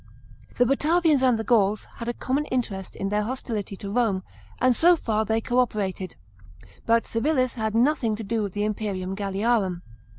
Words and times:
The 0.55 0.65
Batavians 0.65 1.21
and 1.21 1.37
the 1.37 1.43
Gauls 1.43 1.85
had 1.97 2.07
a 2.07 2.13
common 2.15 2.45
interest 2.45 2.95
in 2.95 3.09
their 3.09 3.21
hostility 3.21 3.75
to 3.75 3.91
Rome, 3.91 4.23
and 4.59 4.75
so 4.75 4.95
far 4.95 5.25
they 5.25 5.41
co 5.41 5.59
operated; 5.59 6.15
but 6.87 7.05
Civilis 7.05 7.53
had 7.53 7.75
nothing 7.75 8.15
to 8.15 8.23
do 8.23 8.41
with 8.41 8.53
the 8.53 8.63
imperium 8.63 9.15
Q 9.15 9.23
alliarum. 9.27 9.83